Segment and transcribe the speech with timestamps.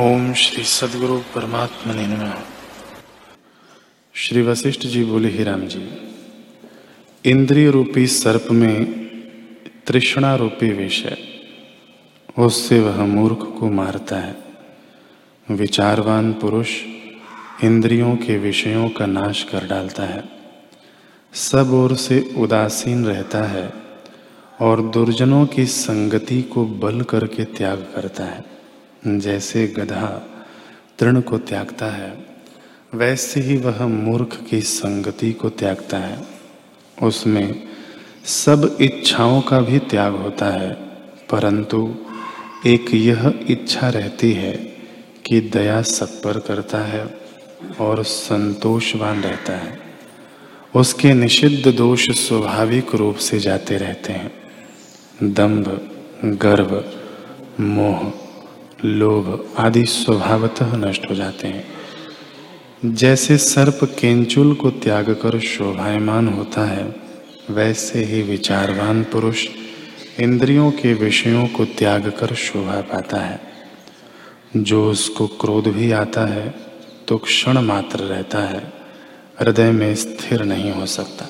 [0.00, 2.32] ओम श्री सदगुरु परमात्मा ने नमः।
[4.14, 5.90] श्री वशिष्ठ जी बोले, ही राम जी,
[7.24, 8.84] इंद्रिय रूपी सर्प में
[9.86, 11.16] तृष्णा रूपी विषय
[12.38, 14.36] उससे वह मूर्ख को मारता है।
[15.50, 16.70] विचारवान पुरुष
[17.64, 20.24] इंद्रियों के विषयों का नाश कर डालता है।
[21.34, 23.72] सब ओर से उदासीन रहता है
[24.60, 28.54] और दुर्जनों की संगति को बल करके त्याग करता है।
[29.06, 30.30] जैसे गधा
[30.98, 32.26] तृण को त्यागता है,
[32.94, 36.26] वैसे ही वह मूर्ख की संगति को त्यागता है।
[37.02, 37.68] उसमें
[38.24, 40.74] सब इच्छाओं का भी त्याग होता है,
[41.30, 41.94] परंतु
[42.66, 44.52] एक यह इच्छा रहती है
[45.26, 47.18] कि दया सब पर करता है
[47.80, 49.78] और संतोषवान रहता है।
[50.76, 54.32] उसके निषिद्ध दोष स्वाभाविक रूप से जाते रहते हैं।
[55.22, 55.90] दंभ
[56.24, 56.84] गर्व
[57.60, 58.23] मोह
[58.84, 66.64] लोभ आदि स्वभावतः नष्ट हो जाते हैं। जैसे सर्प केंचुल को त्याग कर शोभायमान होता
[66.66, 66.84] है,
[67.50, 69.46] वैसे ही विचारवान पुरुष
[70.20, 73.40] इंद्रियों के विषयों को त्याग कर शोभा पाता है।
[74.56, 76.54] जो उसको क्रोध भी आता है
[77.08, 78.72] तो क्षण मात्र रहता है,
[79.40, 81.26] हृदय में स्थिर नहीं हो सकता।